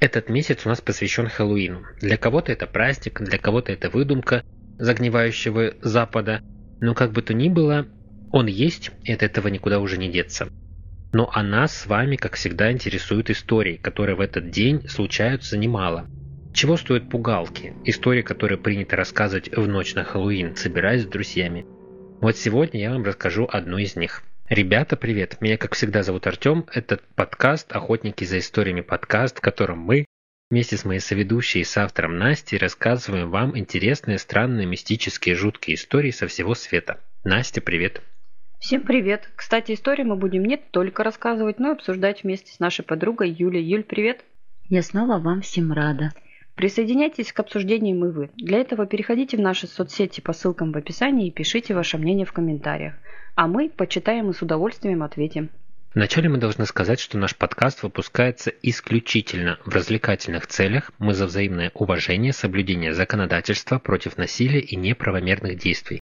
[0.00, 1.82] Этот месяц у нас посвящен Хэллоуину.
[2.00, 4.44] Для кого-то это праздник, для кого-то это выдумка
[4.78, 6.40] загнивающего Запада.
[6.80, 7.86] Но как бы то ни было,
[8.30, 10.48] он есть, и от этого никуда уже не деться.
[11.12, 16.06] Но а нас с вами, как всегда, интересуют истории, которые в этот день случаются немало.
[16.52, 17.74] Чего стоят пугалки?
[17.84, 21.66] Истории, которые принято рассказывать в ночь на Хэллоуин, собираясь с друзьями.
[22.20, 24.22] Вот сегодня я вам расскажу одну из них.
[24.48, 25.42] Ребята, привет!
[25.42, 26.64] Меня, как всегда, зовут Артем.
[26.72, 30.06] Это подкаст «Охотники за историями» подкаст, в котором мы
[30.50, 36.12] вместе с моей соведущей и с автором Настей рассказываем вам интересные, странные, мистические, жуткие истории
[36.12, 36.98] со всего света.
[37.24, 38.00] Настя, привет!
[38.58, 39.28] Всем привет!
[39.36, 43.62] Кстати, истории мы будем не только рассказывать, но и обсуждать вместе с нашей подругой Юлей.
[43.62, 44.24] Юль, привет!
[44.70, 46.12] Я снова вам всем рада.
[46.54, 48.30] Присоединяйтесь к обсуждениям и вы.
[48.36, 52.32] Для этого переходите в наши соцсети по ссылкам в описании и пишите ваше мнение в
[52.32, 52.94] комментариях.
[53.38, 55.50] А мы почитаем и с удовольствием ответим.
[55.94, 60.90] Вначале мы должны сказать, что наш подкаст выпускается исключительно в развлекательных целях.
[60.98, 66.00] Мы за взаимное уважение, соблюдение законодательства против насилия и неправомерных действий.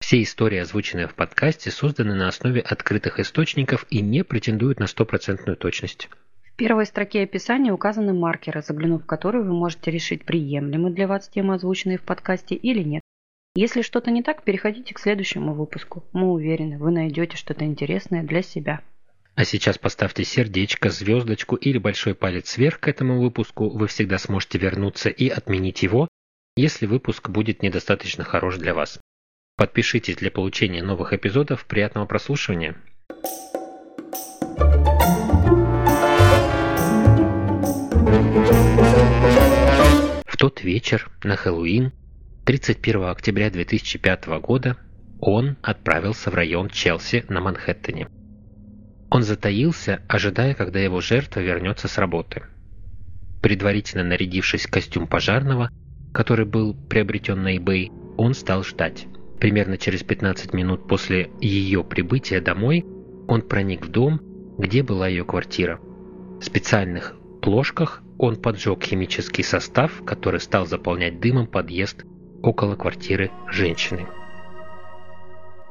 [0.00, 5.58] Все истории, озвученные в подкасте, созданы на основе открытых источников и не претендуют на стопроцентную
[5.58, 6.08] точность.
[6.42, 11.28] В первой строке описания указаны маркеры, заглянув в которые вы можете решить, приемлемы для вас
[11.28, 13.02] темы, озвученные в подкасте или нет.
[13.54, 16.02] Если что-то не так, переходите к следующему выпуску.
[16.14, 18.80] Мы уверены, вы найдете что-то интересное для себя.
[19.34, 23.68] А сейчас поставьте сердечко, звездочку или большой палец вверх к этому выпуску.
[23.68, 26.08] Вы всегда сможете вернуться и отменить его,
[26.56, 28.98] если выпуск будет недостаточно хорош для вас.
[29.56, 31.66] Подпишитесь для получения новых эпизодов.
[31.66, 32.74] Приятного прослушивания.
[40.26, 41.92] В тот вечер на Хэллоуин
[42.44, 44.76] 31 октября 2005 года
[45.20, 48.08] он отправился в район Челси на Манхэттене.
[49.10, 52.42] Он затаился, ожидая, когда его жертва вернется с работы.
[53.42, 55.70] Предварительно нарядившись в костюм пожарного,
[56.12, 59.06] который был приобретен на eBay, он стал ждать.
[59.38, 62.84] Примерно через 15 минут после ее прибытия домой
[63.28, 64.20] он проник в дом,
[64.58, 65.78] где была ее квартира.
[65.78, 72.04] В специальных плошках он поджег химический состав, который стал заполнять дымом подъезд
[72.42, 74.06] около квартиры женщины.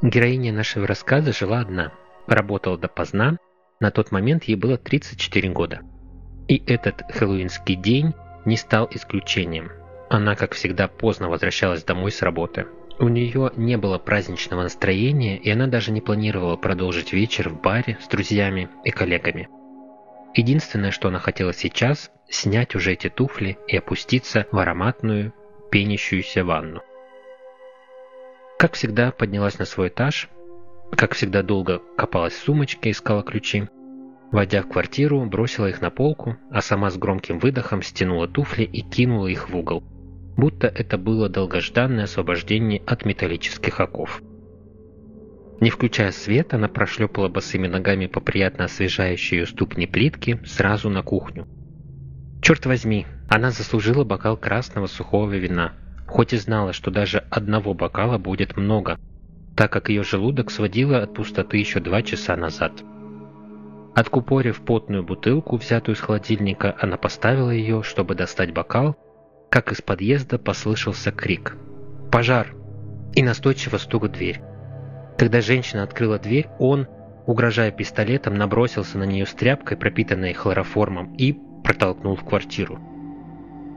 [0.01, 1.91] Героиня нашего рассказа жила одна,
[2.27, 3.37] работала допоздна,
[3.79, 5.81] на тот момент ей было 34 года.
[6.47, 8.13] И этот хэллоуинский день
[8.45, 9.71] не стал исключением.
[10.09, 12.67] Она, как всегда, поздно возвращалась домой с работы.
[12.99, 17.97] У нее не было праздничного настроения, и она даже не планировала продолжить вечер в баре
[18.01, 19.49] с друзьями и коллегами.
[20.33, 25.33] Единственное, что она хотела сейчас, снять уже эти туфли и опуститься в ароматную,
[25.71, 26.81] пенящуюся ванну.
[28.59, 30.29] Как всегда, поднялась на свой этаж,
[30.95, 33.69] как всегда долго копалась в сумочке, искала ключи.
[34.31, 38.81] Войдя в квартиру, бросила их на полку, а сама с громким выдохом стянула туфли и
[38.81, 39.83] кинула их в угол
[40.41, 44.21] будто это было долгожданное освобождение от металлических оков.
[45.59, 51.03] Не включая свет, она прошлепала босыми ногами по приятно освежающей ее ступни плитки сразу на
[51.03, 51.47] кухню.
[52.41, 55.71] Черт возьми, она заслужила бокал красного сухого вина,
[56.05, 58.99] хоть и знала, что даже одного бокала будет много,
[59.55, 62.73] так как ее желудок сводило от пустоты еще два часа назад.
[63.95, 68.97] Откупорив потную бутылку, взятую из холодильника, она поставила ее, чтобы достать бокал,
[69.49, 71.55] как из подъезда послышался крик
[72.11, 72.53] «Пожар!»
[73.13, 74.41] и настойчиво стук в дверь.
[75.17, 76.85] Когда женщина открыла дверь, он,
[77.27, 81.31] угрожая пистолетом, набросился на нее с тряпкой, пропитанной хлороформом, и
[81.63, 82.90] протолкнул в квартиру.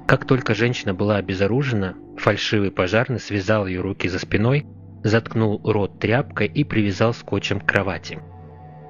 [0.06, 4.66] Как только женщина была обезоружена, фальшивый пожарный связал ее руки за спиной,
[5.03, 8.19] заткнул рот тряпкой и привязал скотчем к кровати.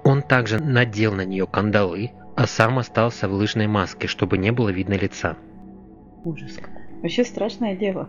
[0.04, 4.70] Он также надел на нее кандалы, а сам остался в лыжной маске, чтобы не было
[4.70, 5.36] видно лица.
[6.24, 6.58] Ужас.
[7.00, 8.08] Вообще страшное дело.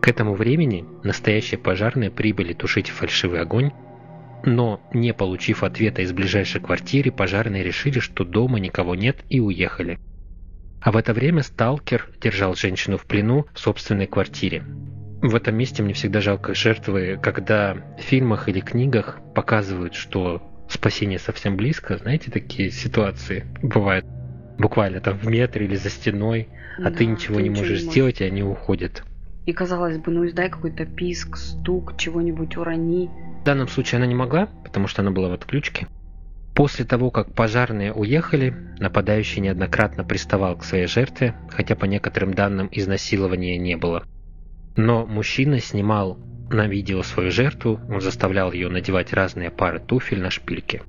[0.00, 3.70] К этому времени настоящие пожарные прибыли тушить фальшивый огонь,
[4.44, 10.00] но, не получив ответа из ближайшей квартиры, пожарные решили, что дома никого нет и уехали.
[10.82, 14.64] А в это время сталкер держал женщину в плену в собственной квартире.
[15.22, 21.20] В этом месте мне всегда жалко жертвы, когда в фильмах или книгах показывают, что спасение
[21.20, 21.96] совсем близко.
[21.98, 24.04] Знаете, такие ситуации бывают
[24.58, 26.48] буквально там в метре или за стеной,
[26.78, 29.04] а да, ты ничего ты не можешь не сделать, и они уходят.
[29.46, 33.08] И казалось бы, ну издай какой-то писк, стук, чего-нибудь урони.
[33.42, 35.86] В данном случае она не могла, потому что она была в отключке.
[36.54, 42.68] После того, как пожарные уехали, нападающий неоднократно приставал к своей жертве, хотя по некоторым данным
[42.70, 44.04] изнасилования не было.
[44.76, 46.18] Но мужчина снимал
[46.50, 50.82] на видео свою жертву, он заставлял ее надевать разные пары туфель на шпильки.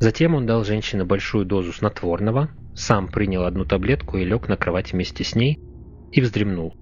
[0.00, 4.92] Затем он дал женщине большую дозу снотворного, сам принял одну таблетку и лег на кровать
[4.92, 5.60] вместе с ней
[6.10, 6.76] и вздремнул.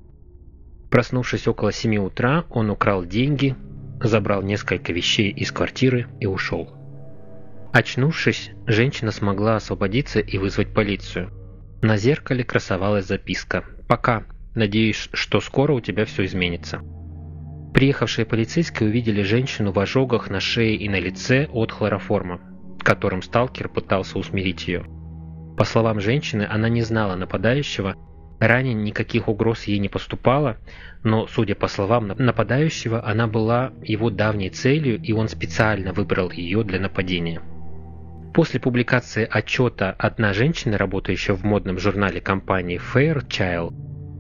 [0.91, 3.55] Проснувшись около 7 утра, он украл деньги,
[4.03, 6.82] забрал несколько вещей из квартиры и ушел.
[7.73, 11.31] Очнувшись, женщина смогла освободиться и вызвать полицию.
[11.81, 14.25] На зеркале красовалась записка «Пока.
[14.55, 16.83] Надеюсь, что скоро у тебя все изменится».
[17.73, 22.41] Приехавшие полицейские увидели женщину в ожогах на шее и на лице от хлороформа,
[22.83, 24.85] которым сталкер пытался усмирить ее.
[25.57, 27.97] По словам женщины, она не знала нападающего,
[28.39, 30.59] ранее никаких угроз ей не поступало,
[31.05, 36.65] но, судя по словам нападающего, она была его давней целью, и он специально выбрал ее
[36.65, 37.41] для нападения.
[38.35, 43.75] После публикации отчета одна женщина, работающая в модном журнале компании Fairchild,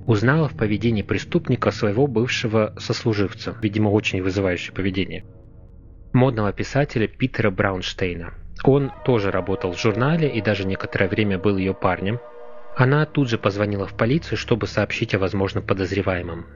[0.06, 5.24] узнала в поведении преступника своего бывшего сослуживца, видимо, очень вызывающее поведение,
[6.12, 8.34] модного писателя Питера Браунштейна.
[8.64, 12.20] Он тоже работал в журнале и даже некоторое время был ее парнем.
[12.76, 16.46] Она тут же позвонила в полицию, чтобы сообщить о возможном подозреваемом.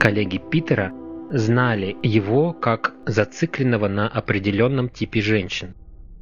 [0.00, 0.92] Коллеги Питера
[1.30, 5.74] знали его как зацикленного на определенном типе женщин.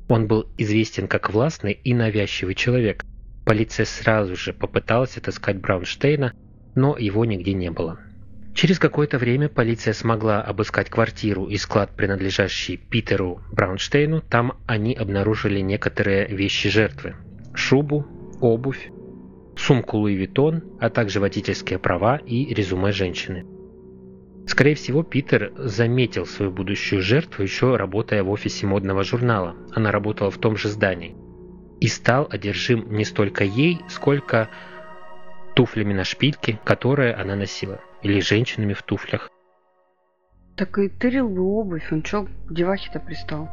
[0.08, 3.04] Он был известен как властный и навязчивый человек.
[3.44, 6.32] Полиция сразу же попыталась отыскать Браунштейна,
[6.75, 7.99] но его нигде не было.
[8.54, 14.20] Через какое-то время полиция смогла обыскать квартиру и склад, принадлежащий Питеру Браунштейну.
[14.20, 17.16] Там они обнаружили некоторые вещи жертвы.
[17.55, 18.06] Шубу,
[18.40, 18.90] обувь,
[19.56, 23.46] сумку Луи Виттон, а также водительские права и резюме женщины.
[24.47, 29.55] Скорее всего, Питер заметил свою будущую жертву, еще работая в офисе модного журнала.
[29.75, 31.17] Она работала в том же здании.
[31.81, 34.49] И стал одержим не столько ей, сколько
[35.55, 39.31] туфлями на шпильке, которые она носила, или женщинами в туфлях.
[40.56, 43.49] Так и тырил бы обувь, он чё к девахе-то пристал?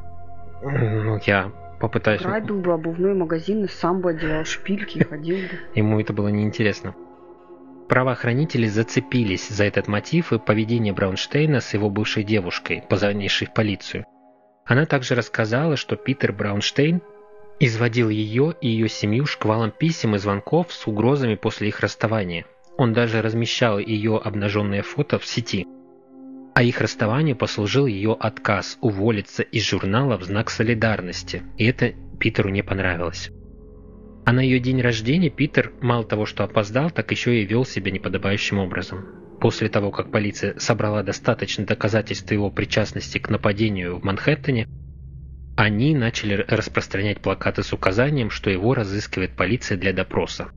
[0.62, 2.22] Ну, я попытаюсь...
[2.22, 5.60] Грабил бы обувной магазин и сам бы одевал шпильки и ходил бы.
[5.76, 6.94] Ему это было неинтересно.
[7.90, 14.06] Правоохранители зацепились за этот мотив и поведение Браунштейна с его бывшей девушкой, позвонившей в полицию.
[14.64, 17.02] Она также рассказала, что Питер Браунштейн
[17.60, 22.46] изводил ее и ее семью шквалом писем и звонков с угрозами после их расставания.
[22.78, 25.66] Он даже размещал ее обнаженные фото в сети.
[26.54, 32.50] А их расставанию послужил ее отказ уволиться из журнала в знак солидарности, и это Питеру
[32.50, 33.32] не понравилось.
[34.30, 37.90] А на ее день рождения Питер мало того, что опоздал, так еще и вел себя
[37.90, 39.08] неподобающим образом.
[39.42, 44.68] После того, как полиция собрала достаточно доказательств его причастности к нападению в Манхэттене,
[45.58, 50.50] они начали распространять плакаты с указанием, что его разыскивает полиция для допроса.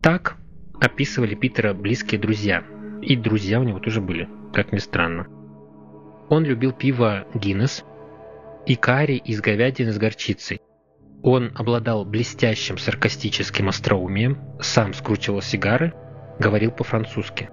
[0.00, 0.38] Так
[0.80, 2.64] описывали Питера близкие друзья.
[3.02, 5.26] И друзья у него тоже были, как ни странно.
[6.30, 7.84] Он любил пиво Гиннес
[8.64, 10.62] и карри из говядины с горчицей.
[11.22, 15.94] Он обладал блестящим саркастическим остроумием, сам скручивал сигары,
[16.40, 17.48] говорил по-французски.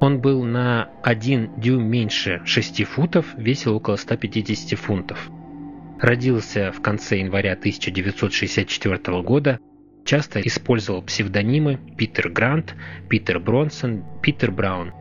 [0.00, 5.30] Он был на один дюйм меньше 6 футов, весил около 150 фунтов.
[6.00, 9.58] Родился в конце января 1964 года,
[10.04, 12.74] часто использовал псевдонимы Питер Грант,
[13.08, 14.92] Питер Бронсон, Питер Браун.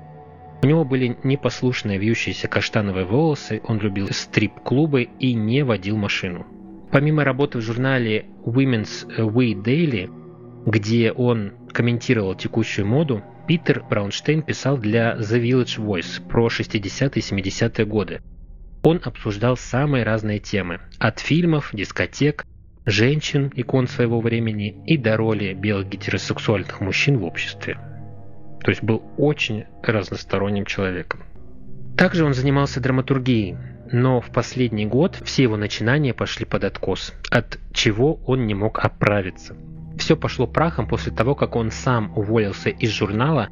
[0.61, 6.45] У него были непослушные вьющиеся каштановые волосы, он любил стрип-клубы и не водил машину.
[6.91, 10.09] Помимо работы в журнале Women's We Daily,
[10.65, 17.19] где он комментировал текущую моду, Питер Браунштейн писал для The Village Voice про 60-е и
[17.19, 18.21] 70-е годы,
[18.83, 22.45] он обсуждал самые разные темы, от фильмов, дискотек,
[22.85, 27.77] женщин, икон своего времени и до роли белых гетеросексуальных мужчин в обществе.
[28.63, 31.21] То есть был очень разносторонним человеком.
[31.97, 33.57] Также он занимался драматургией,
[33.91, 38.79] но в последний год все его начинания пошли под откос, от чего он не мог
[38.79, 39.55] оправиться.
[39.97, 43.49] Все пошло прахом после того, как он сам уволился из журнала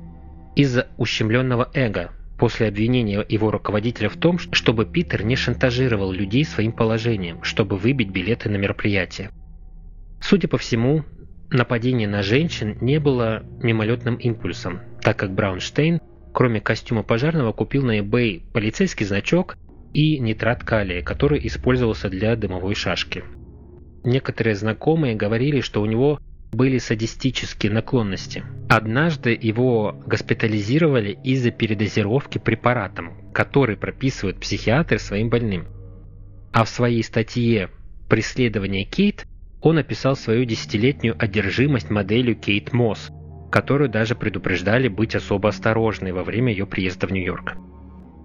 [0.55, 6.71] из-за ущемленного эго, после обвинения его руководителя в том, чтобы Питер не шантажировал людей своим
[6.71, 9.31] положением, чтобы выбить билеты на мероприятие.
[10.21, 11.03] Судя по всему,
[11.49, 15.99] нападение на женщин не было мимолетным импульсом, так как Браунштейн,
[16.33, 19.57] кроме костюма пожарного, купил на eBay полицейский значок
[19.97, 23.23] и нитрат калия, который использовался для дымовой шашки.
[24.03, 26.19] Некоторые знакомые говорили, что у него
[26.51, 28.43] были садистические наклонности.
[28.69, 35.65] Однажды его госпитализировали из-за передозировки препаратом, который прописывают психиатры своим больным.
[36.53, 37.71] А в своей статье
[38.07, 39.25] «Преследование Кейт»
[39.61, 43.09] он описал свою десятилетнюю одержимость моделью Кейт Мосс,
[43.51, 47.55] которую даже предупреждали быть особо осторожной во время ее приезда в Нью-Йорк.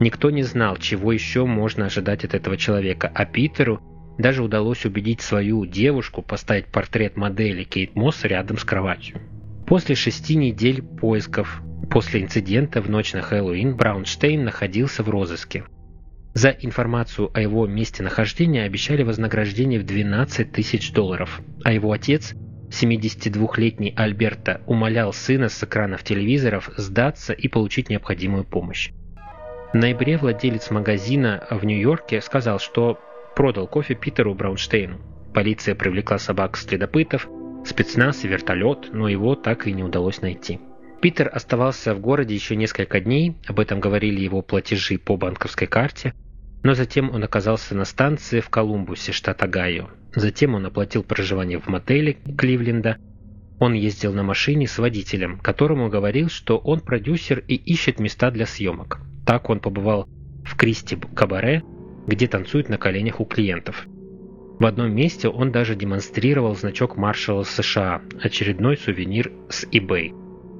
[0.02, 3.80] Никто не знал, чего еще можно ожидать от этого человека, а Питеру
[4.18, 9.20] даже удалось убедить свою девушку поставить портрет модели Кейт Мосс рядом с кроватью.
[9.64, 15.66] После шести недель поисков после инцидента в ночь на Хэллоуин Браунштейн находился в розыске.
[16.34, 22.34] За информацию о его месте нахождения обещали вознаграждение в 12 тысяч долларов, а его отец,
[22.70, 28.90] 72-летний Альберта, умолял сына с экранов телевизоров сдаться и получить необходимую помощь.
[29.72, 33.00] В ноябре владелец магазина в Нью-Йорке сказал, что
[33.34, 34.98] продал кофе Питеру Браунштейну.
[35.32, 37.26] Полиция привлекла собак-следопытов,
[37.64, 40.60] спецназ и вертолет, но его так и не удалось найти.
[41.00, 46.12] Питер оставался в городе еще несколько дней, об этом говорили его платежи по банковской карте,
[46.62, 49.88] но затем он оказался на станции в Колумбусе, штат Огайо.
[50.14, 52.98] Затем он оплатил проживание в мотеле Кливленда.
[53.58, 58.44] Он ездил на машине с водителем, которому говорил, что он продюсер и ищет места для
[58.44, 59.00] съемок.
[59.26, 60.08] Так он побывал
[60.44, 61.62] в Кристи Кабаре,
[62.06, 63.86] где танцуют на коленях у клиентов.
[64.58, 70.12] В одном месте он даже демонстрировал значок маршала США, очередной сувенир с eBay.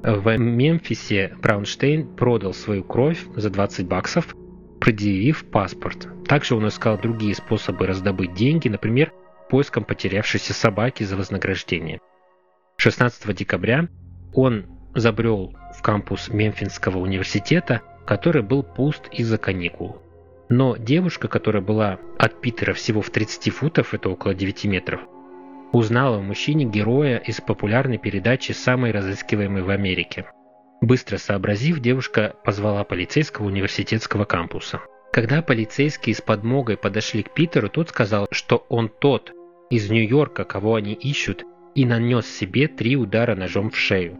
[0.03, 4.35] В Мемфисе Браунштейн продал свою кровь за 20 баксов,
[4.81, 6.09] предъявив паспорт.
[6.27, 9.13] Также он искал другие способы раздобыть деньги, например,
[9.49, 12.01] поиском потерявшейся собаки за вознаграждение.
[12.77, 13.87] 16 декабря
[14.33, 14.65] он
[14.95, 20.01] забрел в кампус Мемфинского университета, который был пуст из-за каникул.
[20.49, 25.01] Но девушка, которая была от Питера всего в 30 футов, это около 9 метров,
[25.71, 30.25] узнала в мужчине героя из популярной передачи «Самый разыскиваемый в Америке».
[30.81, 34.81] Быстро сообразив, девушка позвала полицейского университетского кампуса.
[35.13, 39.31] Когда полицейские с подмогой подошли к Питеру, тот сказал, что он тот
[39.69, 44.19] из Нью-Йорка, кого они ищут, и нанес себе три удара ножом в шею.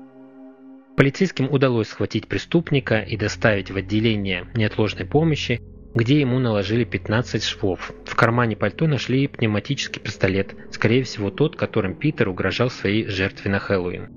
[0.96, 5.60] Полицейским удалось схватить преступника и доставить в отделение неотложной помощи,
[5.96, 7.92] где ему наложили 15 швов.
[8.06, 13.60] В кармане пальто нашли пневматический пистолет, скорее всего тот, которым Питер угрожал своей жертве на
[13.60, 14.10] Хэллоуин.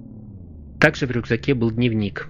[0.80, 2.28] Также в рюкзаке был дневник,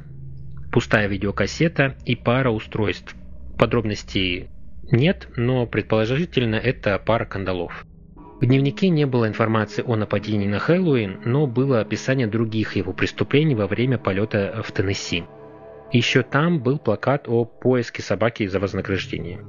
[0.72, 3.16] пустая видеокассета и пара устройств.
[3.58, 4.48] Подробностей
[4.92, 7.84] нет, но предположительно это пара кандалов.
[8.40, 13.54] В дневнике не было информации о нападении на Хэллоуин, но было описание других его преступлений
[13.54, 15.24] во время полета в Теннесси.
[15.90, 19.40] Еще там был плакат о поиске собаки за вознаграждение.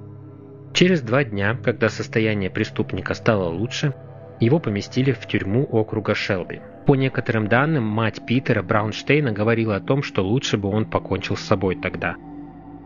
[0.74, 3.94] Через два дня, когда состояние преступника стало лучше,
[4.40, 6.62] его поместили в тюрьму округа Шелби.
[6.86, 11.42] По некоторым данным, мать Питера Браунштейна говорила о том, что лучше бы он покончил с
[11.42, 12.16] собой тогда.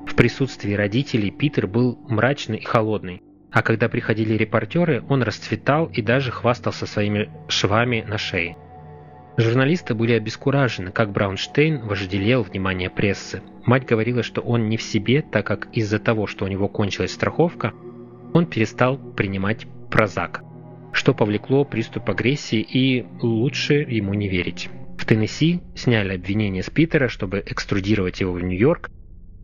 [0.08, 6.01] В присутствии родителей Питер был мрачный и холодный, а когда приходили репортеры, он расцветал и
[6.01, 8.55] даже хвастался своими швами на шее.
[9.38, 13.41] Журналисты были обескуражены, как Браунштейн вожделел внимание прессы.
[13.65, 17.13] Мать говорила, что он не в себе, так как из-за того, что у него кончилась
[17.13, 17.74] страховка,
[18.34, 20.43] он перестал принимать прозак,
[20.91, 24.70] что повлекло приступ агрессии и лучше ему не верить.
[24.98, 28.89] В Теннесси сняли обвинение с Питера, чтобы экструдировать его в Нью-Йорк,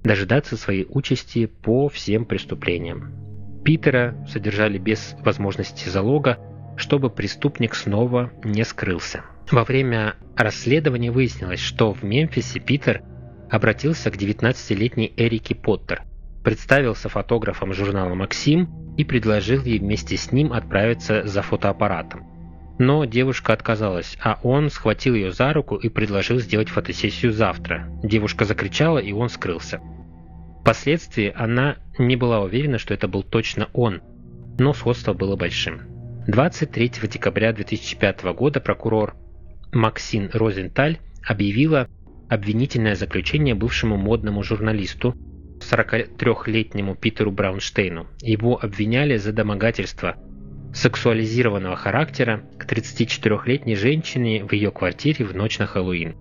[0.03, 3.26] дожидаться своей участи по всем преступлениям.
[3.67, 6.37] Питера содержали без возможности залога,
[6.77, 9.25] чтобы преступник снова не скрылся.
[9.51, 13.01] Во время расследования выяснилось, что в Мемфисе Питер
[13.51, 16.03] обратился к 19-летней Эрике Поттер,
[16.45, 22.25] представился фотографом журнала «Максим» и предложил ей вместе с ним отправиться за фотоаппаратом.
[22.79, 27.89] Но девушка отказалась, а он схватил ее за руку и предложил сделать фотосессию завтра.
[28.01, 29.81] Девушка закричала, и он скрылся.
[30.67, 34.01] Впоследствии она не была уверена, что это был точно он,
[34.59, 35.79] но сходство было большим.
[36.27, 39.15] 23 декабря 2005 года прокурор
[39.71, 41.87] Максин Розенталь объявила
[42.27, 45.15] обвинительное заключение бывшему модному журналисту,
[45.61, 48.07] 43-летнему Питеру Браунштейну.
[48.19, 50.17] Его обвиняли за домогательство
[50.73, 56.17] сексуализированного характера к 34-летней женщине в ее квартире в ночь на Хэллоуин.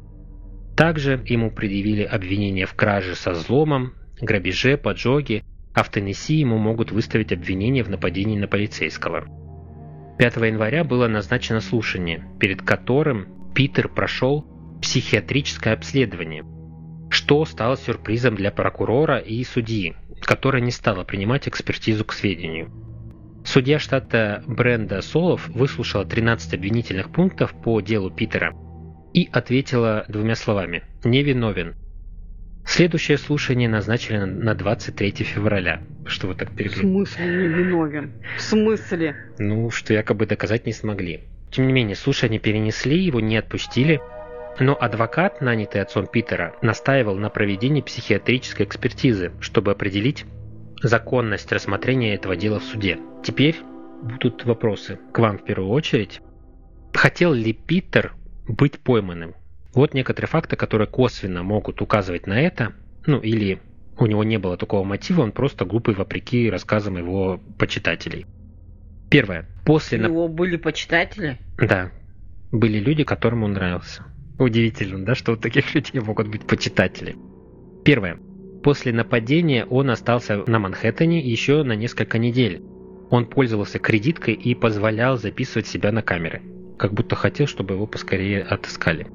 [0.76, 5.42] Также ему предъявили обвинение в краже со взломом, грабеже, поджоге,
[5.74, 9.26] а в Теннесси ему могут выставить обвинение в нападении на полицейского.
[10.18, 14.46] 5 января было назначено слушание, перед которым Питер прошел
[14.80, 16.44] психиатрическое обследование,
[17.10, 22.70] что стало сюрпризом для прокурора и судьи, которая не стала принимать экспертизу к сведению.
[23.44, 28.52] Судья штата Бренда Солов выслушала 13 обвинительных пунктов по делу Питера
[29.12, 31.76] и ответила двумя словами «невиновен».
[32.66, 35.82] Следующее слушание назначили на 23 февраля.
[36.04, 36.80] Что вы так перебили?
[36.80, 38.12] В смысле невиновен?
[38.36, 39.16] В смысле?
[39.38, 41.24] Ну, что якобы доказать не смогли.
[41.50, 44.00] Тем не менее, слушание перенесли, его не отпустили,
[44.58, 50.24] но адвокат, нанятый отцом Питера, настаивал на проведении психиатрической экспертизы, чтобы определить
[50.82, 52.98] законность рассмотрения этого дела в суде.
[53.24, 53.56] Теперь
[54.02, 56.20] будут вопросы к вам в первую очередь.
[56.92, 58.14] Хотел ли Питер
[58.48, 59.34] быть пойманным?
[59.76, 62.72] Вот некоторые факты, которые косвенно могут указывать на это,
[63.06, 63.60] ну или
[63.98, 68.24] у него не было такого мотива, он просто глупый вопреки рассказам его почитателей.
[69.10, 69.46] Первое.
[69.66, 69.98] После...
[69.98, 71.38] У него были почитатели?
[71.58, 71.92] Да.
[72.52, 74.04] Были люди, которым он нравился.
[74.38, 77.14] Удивительно, да, что у таких людей могут быть почитатели.
[77.84, 78.18] Первое.
[78.62, 82.62] После нападения он остался на Манхэттене еще на несколько недель.
[83.10, 86.40] Он пользовался кредиткой и позволял записывать себя на камеры.
[86.78, 89.08] Как будто хотел, чтобы его поскорее отыскали.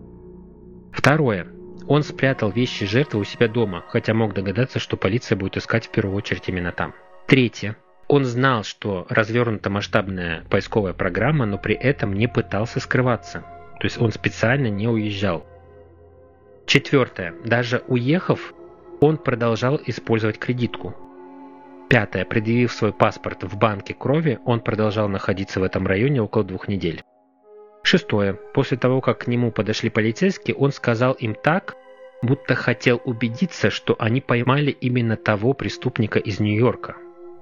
[0.92, 1.48] Второе.
[1.88, 5.92] Он спрятал вещи жертвы у себя дома, хотя мог догадаться, что полиция будет искать в
[5.92, 6.94] первую очередь именно там.
[7.28, 7.76] Третье.
[8.08, 13.40] Он знал, что развернута масштабная поисковая программа, но при этом не пытался скрываться.
[13.80, 15.46] То есть он специально не уезжал.
[16.66, 17.34] Четвертое.
[17.46, 18.54] Даже уехав,
[19.00, 20.96] он продолжал использовать кредитку.
[21.90, 22.26] Пятое.
[22.26, 27.04] Предъявив свой паспорт в банке крови, он продолжал находиться в этом районе около двух недель.
[27.84, 28.34] Шестое.
[28.54, 31.76] После того, как к нему подошли полицейские, он сказал им так,
[32.22, 36.96] будто хотел убедиться, что они поймали именно того преступника из Нью-Йорка.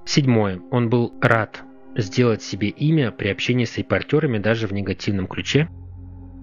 [0.06, 0.62] Седьмое.
[0.72, 1.62] Он был рад
[1.96, 5.70] сделать себе имя при общении с репортерами даже в негативном ключе.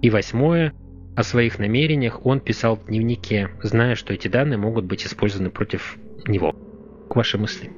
[0.02, 0.72] И восьмое.
[1.16, 5.96] О своих намерениях он писал в дневнике, зная, что эти данные могут быть использованы против
[6.26, 6.52] него.
[7.08, 7.72] К вашей мысли.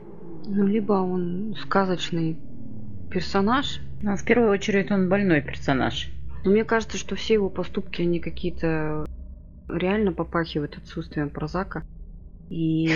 [0.45, 2.37] Ну, либо он сказочный
[3.11, 3.81] персонаж.
[4.03, 6.11] Ну, в первую очередь он больной персонаж.
[6.45, 9.07] Но мне кажется, что все его поступки, они какие-то
[9.69, 11.85] реально попахивают отсутствием прозака.
[12.49, 12.91] И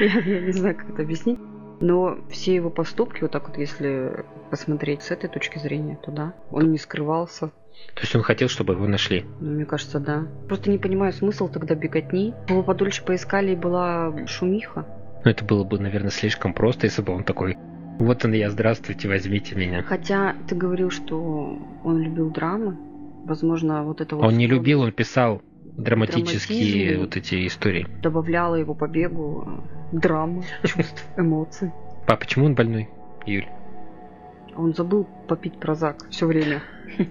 [0.00, 1.38] я не знаю, как это объяснить.
[1.80, 6.34] Но все его поступки, вот так вот, если посмотреть с этой точки зрения, то да,
[6.50, 7.48] он не скрывался.
[7.94, 9.26] То есть он хотел, чтобы его нашли?
[9.40, 10.26] Ну, мне кажется, да.
[10.48, 12.32] Просто не понимаю смысл тогда беготни.
[12.48, 14.86] Его подольше поискали и была шумиха.
[15.24, 17.58] Ну, это было бы, наверное, слишком просто, если бы он такой
[17.98, 19.82] вот он я, здравствуйте, возьмите меня.
[19.82, 22.76] Хотя ты говорил, что он любил драмы.
[23.24, 24.24] Возможно, вот это вот...
[24.24, 25.42] Он не любил, он писал
[25.76, 27.86] драматические вот эти истории.
[28.02, 29.44] Добавляла его побегу
[29.92, 31.72] э, драмы, чувств, эмоций.
[32.06, 32.88] А почему он больной,
[33.26, 33.46] Юль?
[34.54, 36.62] Он забыл попить прозак все время.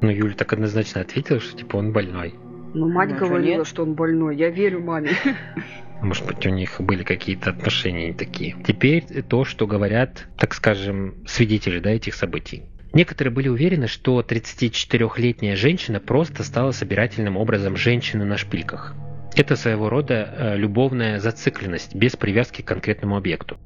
[0.00, 2.34] Ну, Юля так однозначно ответила, что типа он больной.
[2.74, 4.36] Ну, мать ну, говорила, что он больной.
[4.36, 5.12] Я верю маме.
[6.04, 8.56] Может быть, у них были какие-то отношения не такие.
[8.66, 12.64] Теперь то, что говорят, так скажем, свидетели да, этих событий.
[12.92, 18.94] Некоторые были уверены, что 34-летняя женщина просто стала собирательным образом женщины на шпильках.
[19.34, 23.56] Это своего рода э, любовная зацикленность без привязки к конкретному объекту.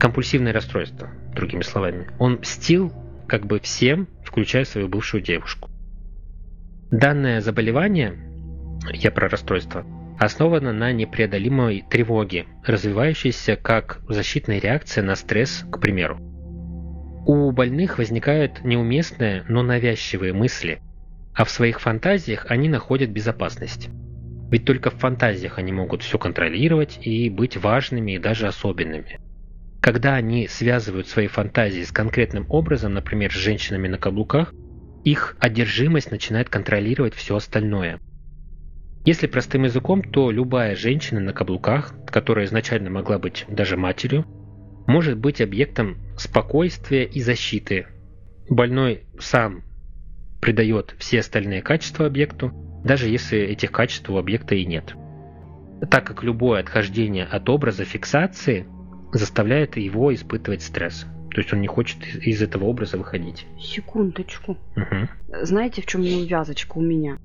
[0.00, 2.08] Компульсивное расстройство, другими словами.
[2.18, 2.92] Он мстил
[3.28, 5.68] как бы всем, включая свою бывшую девушку.
[6.90, 8.16] Данное заболевание,
[8.92, 9.84] я про расстройство,
[10.18, 16.18] основано на непреодолимой тревоге, развивающейся как защитная реакция на стресс, к примеру.
[17.26, 20.80] У больных возникают неуместные, но навязчивые мысли,
[21.34, 23.88] а в своих фантазиях они находят безопасность.
[24.50, 29.18] Ведь только в фантазиях они могут все контролировать и быть важными и даже особенными.
[29.80, 34.52] Когда они связывают свои фантазии с конкретным образом, например, с женщинами на каблуках,
[35.04, 38.00] их одержимость начинает контролировать все остальное.
[39.06, 44.26] Если простым языком, то любая женщина на каблуках, которая изначально могла быть даже матерью,
[44.88, 47.86] может быть объектом спокойствия и защиты.
[48.50, 49.62] Больной сам
[50.40, 52.52] придает все остальные качества объекту,
[52.84, 54.96] даже если этих качеств у объекта и нет.
[55.88, 58.66] Так как любое отхождение от образа фиксации
[59.12, 61.06] заставляет его испытывать стресс.
[61.30, 63.46] То есть он не хочет из этого образа выходить.
[63.60, 64.58] Секундочку.
[64.74, 65.42] Угу.
[65.42, 67.18] Знаете, в чем неувязочка у меня?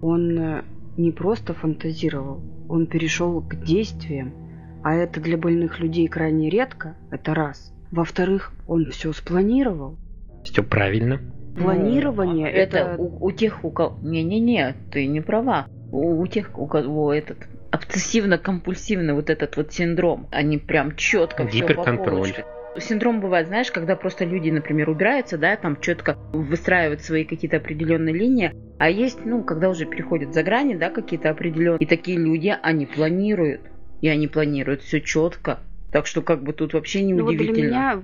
[0.00, 0.64] Он э,
[0.96, 4.44] не просто фантазировал, он перешел к действиям
[4.84, 7.72] а это для больных людей крайне редко, это раз.
[7.90, 9.96] Во-вторых, он все спланировал.
[10.44, 11.22] Все правильно.
[11.56, 12.76] Планирование ну, это...
[12.76, 13.98] это у, у тех, у кого...
[14.02, 15.68] Не-не-не, ты не права.
[15.90, 17.38] У, у тех, у кого этот
[17.70, 22.32] обсессивно-компульсивный вот этот вот синдром, они прям четко Гиперконтроль.
[22.32, 22.44] Все
[22.78, 28.14] Синдром бывает, знаешь, когда просто люди, например, убираются, да, там четко выстраивают свои какие-то определенные
[28.14, 32.54] линии, а есть, ну, когда уже переходят за грани, да, какие-то определенные, и такие люди,
[32.62, 33.60] они планируют
[34.04, 35.60] и они планируют все четко.
[35.90, 37.48] Так что как бы тут вообще не ну, удивительно.
[37.48, 38.02] Вот для меня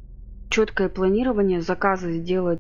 [0.49, 2.59] четкое планирование, заказы сделать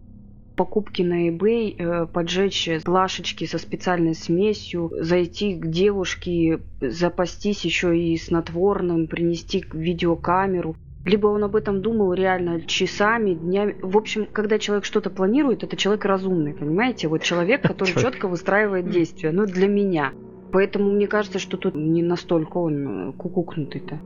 [0.57, 8.14] покупки на eBay, э, поджечь плашечки со специальной смесью, зайти к девушке, запастись еще и
[8.18, 10.77] снотворным, принести видеокамеру.
[11.05, 13.77] Либо он об этом думал реально часами, днями.
[13.81, 17.09] В общем, когда человек что-то планирует, это человек разумный, понимаете?
[17.09, 19.33] Вот человек, который четко выстраивает действия.
[19.33, 20.13] Ну, для меня.
[20.53, 24.01] Поэтому мне кажется, что тут не настолько он э, кукукнутый-то.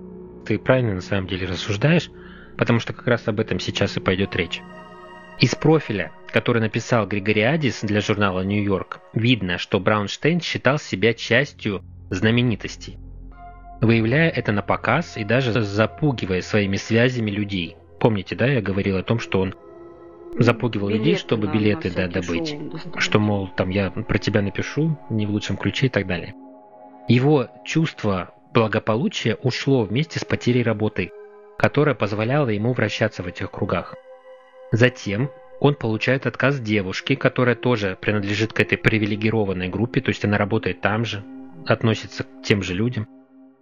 [0.45, 2.11] Ты правильно на самом деле рассуждаешь,
[2.57, 4.63] потому что как раз об этом сейчас и пойдет речь.
[5.41, 12.99] Из профиля, который написал Григориадис для журнала «Нью-Йорк», видно, что Браунштейн считал себя частью знаменитостей,
[13.85, 17.77] выявляя это на показ и даже запугивая своими связями людей.
[18.01, 19.55] Помните, да, я говорил о том, что он
[20.39, 22.57] запугивал билеты, людей, чтобы да, билеты да, добыть.
[22.99, 26.35] Что, мол, там я про тебя напишу не в лучшем ключе и так далее.
[27.09, 31.11] Его чувство благополучия ушло вместе с потерей работы,
[31.59, 33.95] которая позволяла ему вращаться в этих кругах.
[34.73, 40.37] Затем он получает отказ девушки, которая тоже принадлежит к этой привилегированной группе, то есть она
[40.37, 41.23] работает там же,
[41.67, 43.07] относится к тем же людям,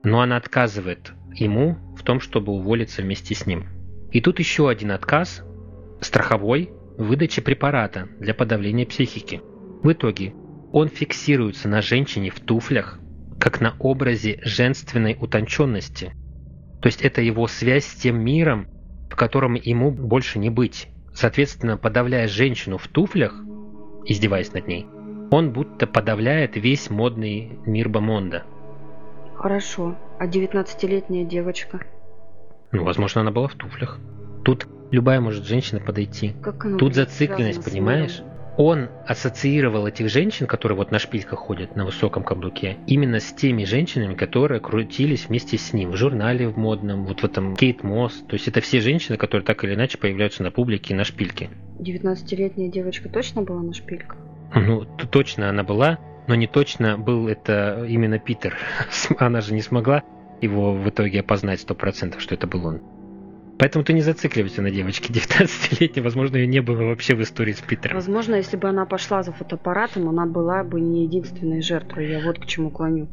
[0.04, 3.66] но она отказывает ему в том, чтобы уволиться вместе с ним.
[4.10, 5.42] И тут еще один отказ–
[6.00, 9.40] страховой выдачи препарата для подавления психики.
[9.82, 10.34] В итоге
[10.72, 12.98] он фиксируется на женщине в туфлях,
[13.38, 16.12] как на образе женственной утонченности.
[16.80, 18.68] То есть это его связь с тем миром,
[19.10, 20.88] в котором ему больше не быть.
[21.14, 23.34] Соответственно, подавляя женщину в туфлях,
[24.06, 24.86] издеваясь над ней,
[25.30, 28.44] он будто подавляет весь модный мир Бамонда.
[29.42, 29.96] Хорошо.
[30.20, 31.80] А 19-летняя девочка?
[32.70, 33.98] Ну, возможно, она была в туфлях.
[34.44, 36.34] Тут любая может женщина подойти.
[36.40, 38.22] Как Тут зацикленность, понимаешь?
[38.56, 43.64] он ассоциировал этих женщин, которые вот на шпильках ходят на высоком каблуке, именно с теми
[43.64, 48.12] женщинами, которые крутились вместе с ним в журнале в модном, вот в этом Кейт Мосс.
[48.28, 51.50] То есть это все женщины, которые так или иначе появляются на публике на шпильке.
[51.80, 54.18] 19-летняя девочка точно была на шпильках?
[54.54, 58.56] Ну, точно она была, но не точно был это именно Питер.
[59.18, 60.02] Она же не смогла
[60.40, 62.80] его в итоге опознать сто процентов, что это был он.
[63.58, 66.02] Поэтому ты не зацикливайся на девочке 19-летней.
[66.02, 67.96] Возможно, ее не было вообще в истории с Питером.
[67.96, 72.10] Возможно, если бы она пошла за фотоаппаратом, она была бы не единственной жертвой.
[72.10, 73.08] Я вот к чему клоню.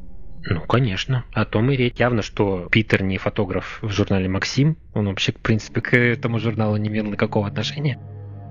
[0.45, 1.25] Ну, конечно.
[1.33, 1.95] О том и речь.
[1.97, 4.77] Явно, что Питер не фотограф в журнале «Максим».
[4.93, 7.99] Он вообще, в принципе, к этому журналу не имел никакого отношения.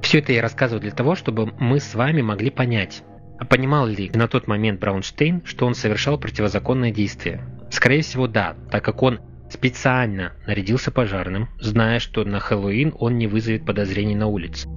[0.02, 3.02] Все это я рассказываю для того, чтобы мы с вами могли понять,
[3.46, 7.42] понимал ли на тот момент Браунштейн, что он совершал противозаконное действие?
[7.70, 9.20] Скорее всего, да, так как он
[9.50, 14.68] Специально нарядился пожарным, зная, что на Хэллоуин он не вызовет подозрений на улице.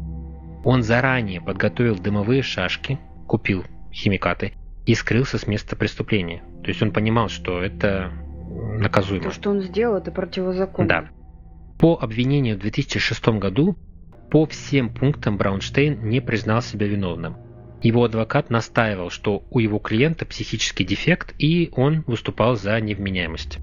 [0.63, 2.97] Он заранее подготовил дымовые шашки,
[3.28, 4.54] купил химикаты
[4.86, 6.41] и скрылся с места преступления.
[6.63, 8.12] То есть он понимал, что это
[8.80, 9.26] наказуемо.
[9.26, 10.88] То, что он сделал, это противозаконно.
[10.88, 11.06] Да.
[11.78, 13.76] По обвинению в 2006 году
[14.30, 17.36] по всем пунктам Браунштейн не признал себя виновным.
[17.82, 23.60] Его адвокат настаивал, что у его клиента психический дефект, и он выступал за невменяемость.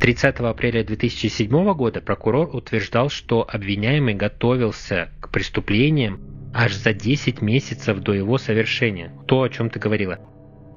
[0.00, 7.98] 30 апреля 2007 года прокурор утверждал, что обвиняемый готовился к преступлениям аж за 10 месяцев
[7.98, 9.12] до его совершения.
[9.26, 10.18] То, о чем ты говорила.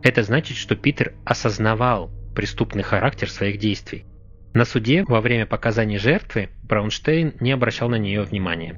[0.03, 4.05] Это значит, что Питер осознавал преступный характер своих действий.
[4.53, 8.77] На суде во время показаний жертвы Браунштейн не обращал на нее внимания.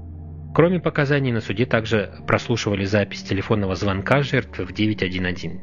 [0.54, 5.62] Кроме показаний на суде также прослушивали запись телефонного звонка жертвы в 911.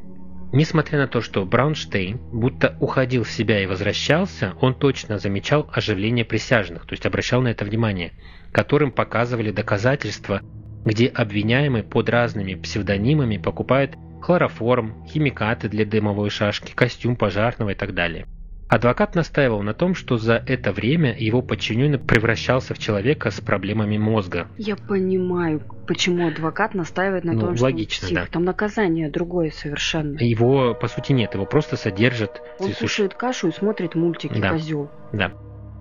[0.52, 6.24] Несмотря на то, что Браунштейн будто уходил в себя и возвращался, он точно замечал оживление
[6.24, 8.12] присяжных, то есть обращал на это внимание,
[8.50, 10.40] которым показывали доказательства,
[10.84, 17.94] где обвиняемый под разными псевдонимами покупает хлороформ, химикаты для дымовой шашки, костюм пожарного и так
[17.94, 18.26] далее.
[18.70, 23.98] Адвокат настаивал на том, что за это время его подчиненный превращался в человека с проблемами
[23.98, 24.46] мозга.
[24.58, 28.26] Я понимаю, почему адвокат настаивает на ну, том, логично, что да.
[28.26, 30.18] там наказание другое совершенно.
[30.20, 32.40] Его, по сути, нет, его просто содержат...
[32.60, 34.52] Он кушает кашу и смотрит мультики, да.
[34.52, 34.88] козел.
[35.12, 35.32] Да.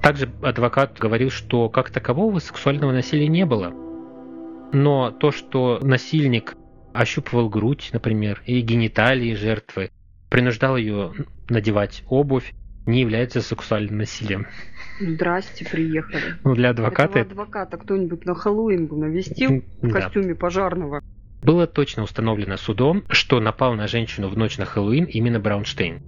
[0.01, 3.71] Также адвокат говорил, что как такового сексуального насилия не было.
[4.73, 6.55] Но то, что насильник
[6.91, 9.91] ощупывал грудь, например, и гениталии жертвы,
[10.31, 11.13] принуждал ее
[11.49, 12.55] надевать обувь,
[12.89, 14.47] не является сексуальным насилием.
[14.99, 16.35] Здрасте, приехали.
[16.43, 17.19] Ну, для адвоката...
[17.19, 21.01] Этого адвоката кто-нибудь на Хэллоуин бы навестил в костюме пожарного.
[21.41, 26.01] Было точно установлено судом, что напал на женщину в ночь на Хэллоуин именно Браунштейн.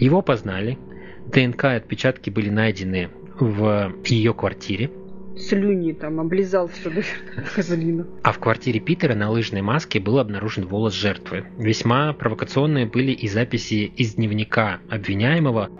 [0.00, 0.78] Его познали,
[1.26, 4.90] ДНК и отпечатки были найдены в ее квартире.
[5.36, 7.02] Слюни там облизал все до
[7.54, 8.06] козлина.
[8.22, 11.44] А в квартире Питера на лыжной маске был обнаружен волос жертвы.
[11.58, 15.70] Весьма провокационные были и записи из дневника обвиняемого,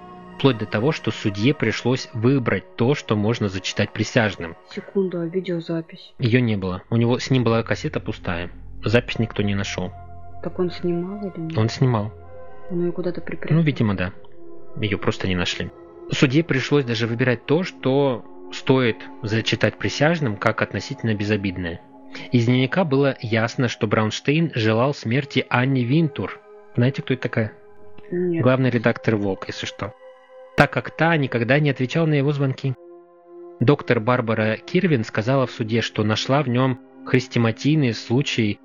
[0.42, 4.56] вплоть до того, что судье пришлось выбрать то, что можно зачитать присяжным.
[4.74, 6.14] Секунду, а видеозапись?
[6.18, 6.82] Ее не было.
[6.90, 8.50] У него с ним была кассета пустая.
[8.84, 9.92] Запись никто не нашел.
[10.42, 11.56] Так он снимал или нет?
[11.56, 12.12] Он снимал.
[12.70, 13.56] Он ее куда-то припрятал?
[13.56, 14.12] Ну, видимо, да.
[14.80, 15.70] Ее просто не нашли.
[16.10, 21.82] Судье пришлось даже выбирать то, что стоит зачитать присяжным как относительно безобидное.
[22.32, 26.40] Из дневника было ясно, что Браунштейн желал смерти Анни Винтур.
[26.74, 27.52] Знаете, кто это такая?
[28.10, 28.42] Нет.
[28.42, 29.94] Главный редактор ВОК, если что
[30.62, 32.74] так как та никогда не отвечала на его звонки.
[33.58, 38.60] Доктор Барбара Кирвин сказала в суде, что нашла в нем хрестиматийный случай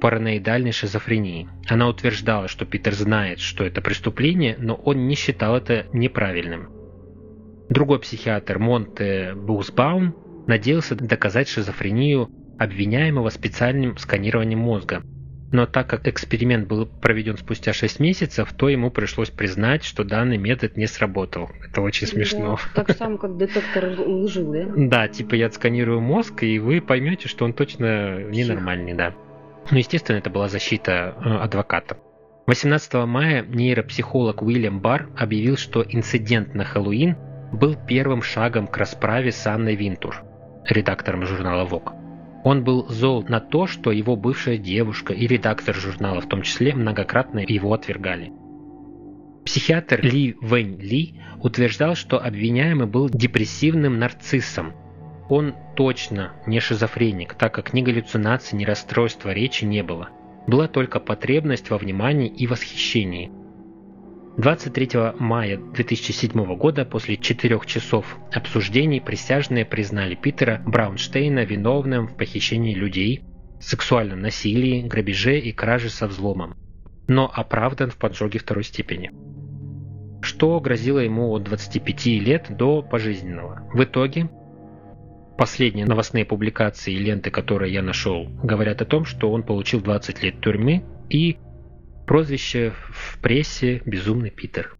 [0.00, 1.46] параноидальной шизофрении.
[1.68, 6.70] Она утверждала, что Питер знает, что это преступление, но он не считал это неправильным.
[7.68, 15.02] Другой психиатр Монте Бусбаум надеялся доказать шизофрению обвиняемого специальным сканированием мозга.
[15.56, 20.36] Но так как эксперимент был проведен спустя 6 месяцев, то ему пришлось признать, что данный
[20.36, 21.48] метод не сработал.
[21.66, 22.58] Это очень смешно.
[22.74, 24.66] Да, так само, как детектор лжи, да?
[24.76, 29.14] Да, типа я отсканирую мозг, и вы поймете, что он точно ненормальный, да.
[29.70, 31.96] Ну, естественно, это была защита э, адвоката.
[32.46, 37.16] 18 мая нейропсихолог Уильям Барр объявил, что инцидент на Хэллоуин
[37.50, 40.22] был первым шагом к расправе с Анной Винтур,
[40.68, 42.05] редактором журнала Vogue.
[42.46, 46.76] Он был зол на то, что его бывшая девушка и редактор журнала в том числе
[46.76, 48.32] многократно его отвергали.
[49.44, 54.74] Психиатр Ли Вэнь Ли утверждал, что обвиняемый был депрессивным нарциссом.
[55.28, 60.10] Он точно не шизофреник, так как ни галлюцинаций, ни расстройства речи не было.
[60.46, 63.32] Была только потребность во внимании и восхищении–
[64.38, 72.74] 23 мая 2007 года после четырех часов обсуждений присяжные признали Питера Браунштейна виновным в похищении
[72.74, 73.24] людей,
[73.60, 76.54] сексуальном насилии, грабеже и краже со взломом,
[77.08, 79.10] но оправдан в поджоге второй степени
[80.26, 83.62] что грозило ему от 25 лет до пожизненного.
[83.72, 84.28] В итоге
[85.38, 90.22] последние новостные публикации и ленты, которые я нашел, говорят о том, что он получил 20
[90.22, 91.38] лет тюрьмы и
[92.06, 94.76] Прозвище в прессе «Безумный Питер».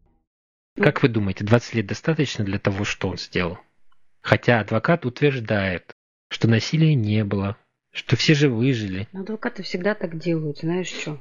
[0.81, 3.59] Как вы думаете, 20 лет достаточно для того, что он сделал?
[4.21, 5.97] Хотя адвокат утверждает,
[6.29, 7.57] что насилия не было,
[7.93, 9.09] что все же выжили.
[9.13, 11.19] Но адвокаты всегда так делают, знаешь что?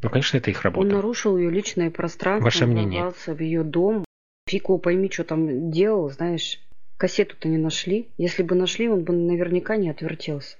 [0.00, 0.86] Ну, конечно, это их работа.
[0.86, 3.10] Он нарушил ее личное пространство, Ваше мнение?
[3.10, 4.04] в ее дом.
[4.48, 6.60] Фиг его пойми, что там делал, знаешь.
[6.98, 8.08] Кассету-то не нашли.
[8.16, 10.56] Если бы нашли, он бы наверняка не отвертелся.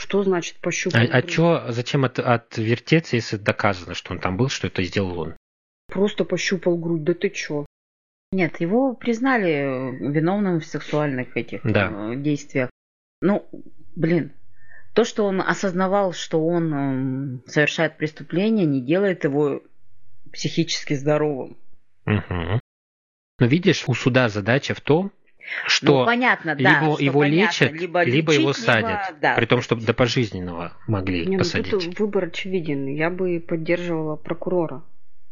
[0.00, 0.98] Что значит пощупал?
[0.98, 5.18] А, а чё, зачем от, отвертеться, если доказано, что он там был, что это сделал
[5.18, 5.36] он?
[5.88, 7.66] Просто пощупал грудь, да ты чё?
[8.32, 11.90] Нет, его признали виновным в сексуальных этих да.
[11.92, 12.70] Э, действиях.
[13.20, 13.46] Ну,
[13.94, 14.32] блин,
[14.94, 19.62] то, что он осознавал, что он эм, совершает преступление, не делает его
[20.32, 21.58] психически здоровым.
[22.06, 22.60] Угу.
[23.38, 25.12] Но видишь, у суда задача в том,
[25.66, 29.08] что ну, понятно, да, либо что его понятно, лечат, либо, либо лечить, его садят.
[29.08, 29.34] Либо, да.
[29.34, 31.70] При том, что до пожизненного могли Не, ну, посадить.
[31.70, 32.86] тут выбор очевиден.
[32.86, 34.82] Я бы поддерживала прокурора.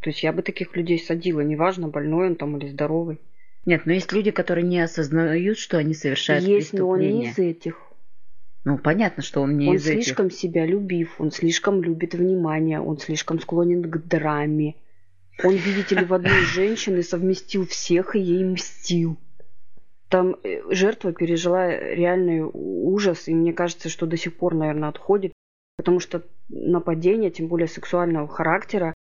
[0.01, 3.19] То есть я бы таких людей садила, неважно, больной он там или здоровый.
[3.65, 7.11] Нет, но есть люди, которые не осознают, что они совершают есть, преступление.
[7.11, 7.77] но он не из этих.
[8.63, 10.37] Ну, понятно, что он не он из слишком этих.
[10.37, 14.75] себя любив, он слишком любит внимание, он слишком склонен к драме.
[15.43, 19.17] Он, видите ли, в одной женщине совместил всех и ей мстил.
[20.09, 25.33] Там э, жертва пережила реальный ужас, и мне кажется, что до сих пор, наверное, отходит,
[25.77, 28.93] потому что нападения, тем более сексуального характера,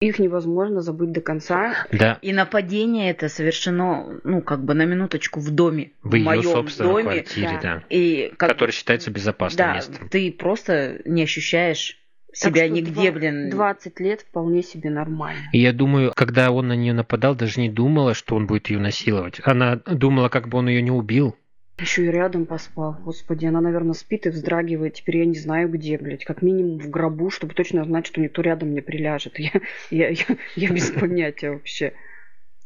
[0.00, 1.86] их невозможно забыть до конца.
[1.92, 2.18] Да.
[2.22, 5.92] И нападение это совершено, ну, как бы на минуточку в доме.
[6.02, 7.02] В, ее моем собственной доме.
[7.04, 7.74] квартире, да.
[7.76, 7.84] да.
[7.88, 8.50] И как...
[8.50, 10.08] Который считается безопасным да, местом.
[10.08, 12.01] ты просто не ощущаешь
[12.32, 13.50] себя что нигде, два- блин.
[13.50, 15.42] 20 лет вполне себе нормально.
[15.52, 18.78] И я думаю, когда он на нее нападал, даже не думала, что он будет ее
[18.78, 19.40] насиловать.
[19.44, 21.36] Она думала, как бы он ее не убил.
[21.78, 22.96] Еще и рядом поспал.
[23.02, 24.94] Господи, она, наверное, спит и вздрагивает.
[24.94, 26.24] Теперь я не знаю где, блядь.
[26.24, 29.38] Как минимум в гробу, чтобы точно знать, что никто рядом не приляжет.
[29.38, 29.50] Я,
[29.90, 31.94] я, я, я без понятия вообще.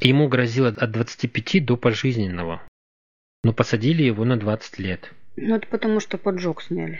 [0.01, 2.61] Ему грозило от 25 до пожизненного.
[3.43, 5.11] Но посадили его на 20 лет.
[5.37, 6.99] Ну, это потому, что поджог сняли.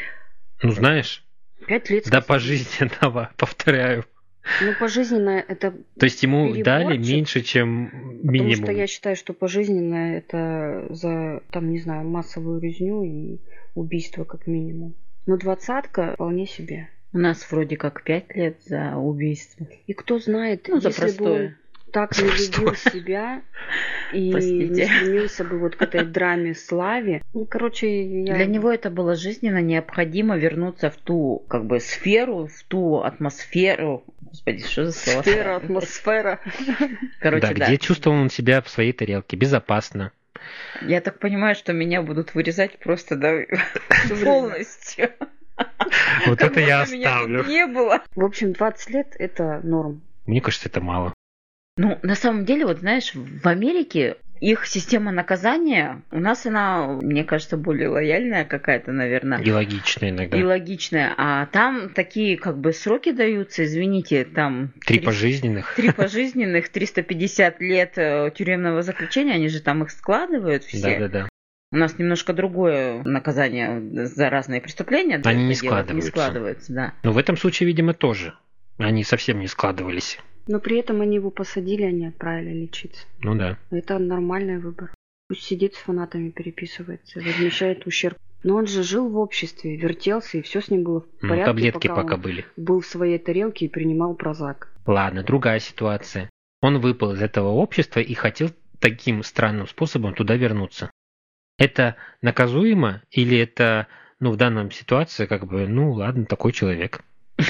[0.64, 1.24] Ну, знаешь,
[1.66, 2.04] Пять лет.
[2.04, 2.28] до сказали.
[2.28, 4.06] пожизненного, повторяю.
[4.62, 5.74] Ну, пожизненное это...
[6.00, 8.64] То есть ему Переборчик, дали меньше, чем Потому минимум.
[8.64, 13.40] что я считаю, что пожизненное это за, там, не знаю, массовую резню и
[13.76, 14.96] убийство как минимум.
[15.26, 16.90] Но двадцатка вполне себе.
[17.12, 19.68] У нас вроде как пять лет за убийство.
[19.86, 21.58] И кто знает, Ну, за если бы он простое.
[21.92, 23.42] Так не любил себя
[24.14, 24.68] и Простите.
[24.68, 27.22] не стремился бы вот к этой драме славе.
[27.34, 28.36] Ну, короче, я...
[28.36, 34.04] Для него это было жизненно необходимо вернуться в ту как бы сферу, в ту атмосферу.
[34.22, 35.22] Господи, что за слово?
[35.22, 36.40] Сфера, атмосфера.
[37.20, 37.66] Короче, да, да.
[37.66, 40.12] где чувствовал он себя в своей тарелке, безопасно.
[40.82, 43.40] Я так понимаю, что меня будут вырезать просто да,
[44.24, 45.12] полностью.
[46.28, 47.44] Вот Как это я оставлю.
[47.46, 48.04] не было.
[48.16, 50.02] В общем, 20 лет это норм.
[50.26, 51.14] Мне кажется, это мало.
[51.78, 57.24] Ну, на самом деле, вот знаешь, в Америке их система наказания, у нас она, мне
[57.24, 59.40] кажется, более лояльная какая-то, наверное.
[59.42, 60.38] И логично иногда.
[60.38, 61.14] И логичная.
[61.18, 64.74] А там такие как бы сроки даются, извините, там...
[64.86, 65.76] Три 300 пожизненных.
[65.76, 71.00] Три пожизненных, 350 лет э, тюремного заключения, они же там их складывают все.
[71.00, 71.30] Да-да-да.
[71.72, 75.22] У нас немножко другое наказание за разные преступления.
[75.26, 75.94] Они не складываются.
[75.94, 76.94] Не складывается, да.
[77.04, 78.34] Но в этом случае, видимо, тоже.
[78.78, 80.20] Они совсем не складывались.
[80.48, 83.06] Но при этом они его посадили, а не отправили лечиться.
[83.20, 83.58] Ну да.
[83.70, 84.94] Это нормальный выбор.
[85.28, 88.18] Пусть сидит с фанатами, переписывается, возмещает ущерб.
[88.44, 91.46] Но он же жил в обществе, вертелся, и все с ним было в Ну, порядке,
[91.52, 92.46] таблетки пока, пока были.
[92.56, 94.72] был в своей тарелке и принимал прозак.
[94.86, 96.30] Ладно, другая ситуация.
[96.62, 100.92] Он выпал из этого общества и хотел таким странным способом туда вернуться.
[101.58, 103.88] Это наказуемо или это,
[104.20, 107.02] ну, в данном ситуации, как бы, ну, ладно, такой человек.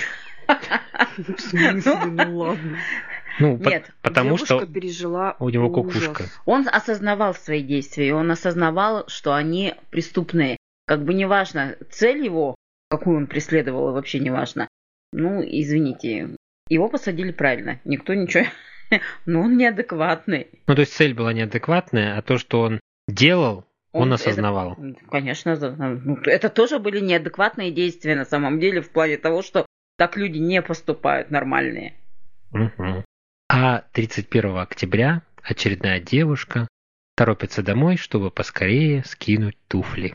[1.18, 1.94] В смысле?
[2.06, 2.78] Ну ладно.
[3.40, 6.04] Ну, по- Нет, потому что пережила у него ужас.
[6.08, 6.24] кукушка.
[6.46, 10.58] Он осознавал свои действия, и он осознавал, что они преступные.
[10.88, 12.56] Как бы неважно, цель его,
[12.90, 14.68] какую он преследовал, вообще неважно.
[15.14, 16.30] Ну, извините,
[16.70, 18.46] его посадили правильно, никто ничего...
[19.26, 20.48] Но он неадекватный.
[20.66, 24.78] Ну, то есть цель была неадекватная, а то, что он делал, он, это- осознавал.
[25.12, 29.66] Конечно, за- ну, это тоже были неадекватные действия на самом деле в плане того, что
[29.98, 31.96] так люди не поступают нормальные.
[32.52, 33.04] Мгм.
[33.50, 36.68] А 31 октября очередная девушка
[37.16, 40.14] торопится домой, чтобы поскорее скинуть туфли.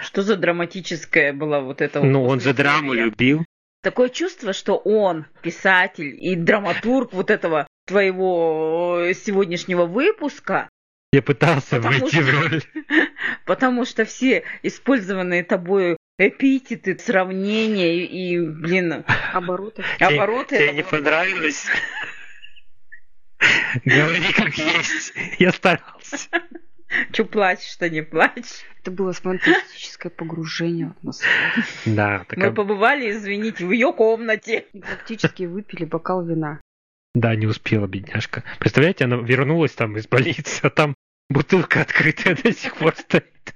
[0.00, 2.54] Что за драматическая была вот эта вот Ну, он же послесловие?
[2.80, 3.44] драму любил.
[3.82, 10.68] Такое чувство, что он писатель и драматург вот этого твоего э, сегодняшнего выпуска,
[11.12, 12.62] Я пытался Потому что- в роль.
[13.44, 15.96] потому что все использованные тобой
[16.28, 19.84] эпитеты, сравнения и, блин, Обороты.
[20.00, 20.56] обороты.
[20.56, 21.66] Тебе не понравилось?
[23.84, 25.14] Говори как есть.
[25.38, 26.28] Я старался.
[27.12, 28.64] Чё плачешь, что не плачешь?
[28.80, 31.64] Это было фантастическое погружение в атмосферу.
[31.86, 32.52] Да, Мы такая...
[32.52, 34.66] побывали, извините, в ее комнате.
[34.72, 36.60] И практически выпили бокал вина.
[37.14, 38.42] Да, не успела, бедняжка.
[38.58, 40.94] Представляете, она вернулась там из больницы, а там
[41.28, 43.54] бутылка открытая до сих пор стоит.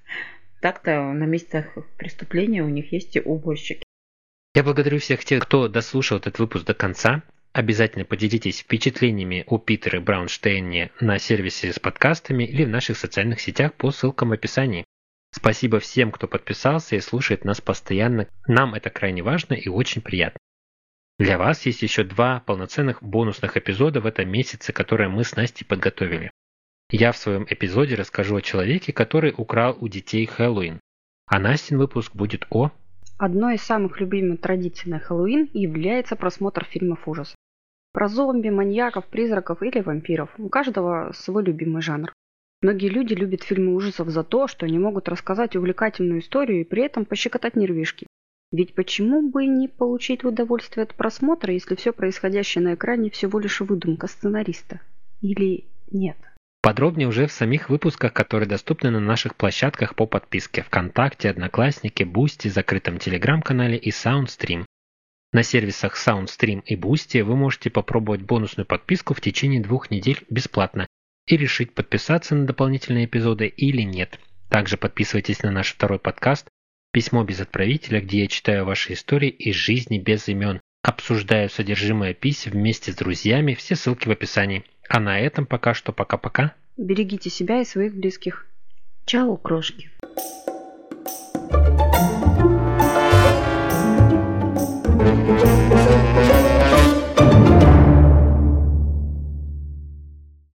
[0.67, 3.85] Так-то на местах преступления у них есть и уборщики.
[4.53, 7.23] Я благодарю всех тех, кто дослушал этот выпуск до конца.
[7.53, 13.75] Обязательно поделитесь впечатлениями о Питере Браунштейне на сервисе с подкастами или в наших социальных сетях
[13.75, 14.85] по ссылкам в описании.
[15.31, 18.27] Спасибо всем, кто подписался и слушает нас постоянно.
[18.49, 20.41] Нам это крайне важно и очень приятно.
[21.21, 25.65] Для вас есть еще два полноценных бонусных эпизода в этом месяце, которые мы с Настей
[25.65, 26.33] подготовили.
[26.91, 30.79] Я в своем эпизоде расскажу о человеке, который украл у детей Хэллоуин.
[31.27, 32.71] А Настин выпуск будет о...
[33.19, 37.35] Одной из самых любимых традиций на Хэллоуин является просмотр фильмов ужасов.
[37.93, 40.31] Про зомби, маньяков, призраков или вампиров.
[40.39, 42.13] У каждого свой любимый жанр.
[42.63, 46.85] Многие люди любят фильмы ужасов за то, что они могут рассказать увлекательную историю и при
[46.85, 48.07] этом пощекотать нервишки.
[48.53, 53.61] Ведь почему бы не получить удовольствие от просмотра, если все происходящее на экране всего лишь
[53.61, 54.81] выдумка сценариста?
[55.21, 56.17] Или нет?
[56.67, 62.49] Подробнее уже в самих выпусках, которые доступны на наших площадках по подписке ВКонтакте, Одноклассники, Boosty,
[62.49, 64.65] закрытом Телеграм-канале и Soundstream.
[65.33, 70.89] На сервисах Soundstream и Boosty вы можете попробовать бонусную подписку в течение двух недель бесплатно
[71.29, 74.19] и решить подписаться на дополнительные эпизоды или нет.
[74.49, 76.49] Также подписывайтесь на наш второй подкаст
[76.93, 82.51] «Письмо без отправителя», где я читаю ваши истории из жизни без имен, обсуждаю содержимое писем
[82.51, 84.65] вместе с друзьями, все ссылки в описании.
[84.89, 86.53] А на этом пока что пока-пока.
[86.77, 88.47] Берегите себя и своих близких.
[89.05, 89.91] Чао, крошки.